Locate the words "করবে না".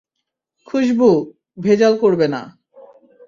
1.97-2.41